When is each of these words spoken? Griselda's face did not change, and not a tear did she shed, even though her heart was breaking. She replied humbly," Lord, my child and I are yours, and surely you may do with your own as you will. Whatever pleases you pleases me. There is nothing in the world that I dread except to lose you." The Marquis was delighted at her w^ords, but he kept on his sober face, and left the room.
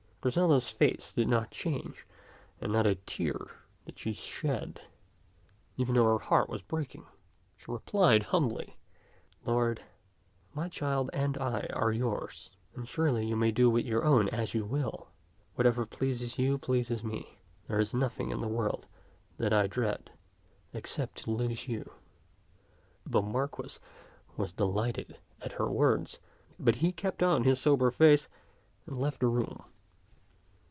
Griselda's 0.23 0.69
face 0.69 1.13
did 1.13 1.27
not 1.27 1.49
change, 1.49 2.05
and 2.59 2.71
not 2.71 2.85
a 2.85 2.93
tear 2.93 3.39
did 3.87 3.97
she 3.97 4.13
shed, 4.13 4.79
even 5.77 5.95
though 5.95 6.05
her 6.05 6.19
heart 6.19 6.47
was 6.47 6.61
breaking. 6.61 7.07
She 7.57 7.65
replied 7.71 8.21
humbly," 8.21 8.77
Lord, 9.47 9.81
my 10.53 10.69
child 10.69 11.09
and 11.11 11.39
I 11.39 11.67
are 11.73 11.91
yours, 11.91 12.51
and 12.75 12.87
surely 12.87 13.25
you 13.25 13.35
may 13.35 13.51
do 13.51 13.67
with 13.67 13.83
your 13.83 14.03
own 14.05 14.29
as 14.29 14.53
you 14.53 14.63
will. 14.63 15.07
Whatever 15.55 15.87
pleases 15.87 16.37
you 16.37 16.59
pleases 16.59 17.03
me. 17.03 17.39
There 17.67 17.79
is 17.79 17.91
nothing 17.91 18.29
in 18.29 18.41
the 18.41 18.47
world 18.47 18.85
that 19.39 19.53
I 19.53 19.65
dread 19.65 20.11
except 20.71 21.17
to 21.23 21.31
lose 21.31 21.67
you." 21.67 21.93
The 23.07 23.23
Marquis 23.23 23.79
was 24.37 24.51
delighted 24.53 25.17
at 25.41 25.53
her 25.53 25.65
w^ords, 25.65 26.19
but 26.59 26.75
he 26.75 26.91
kept 26.91 27.23
on 27.23 27.43
his 27.43 27.59
sober 27.59 27.89
face, 27.89 28.29
and 28.85 28.99
left 28.99 29.19
the 29.19 29.27
room. 29.27 29.63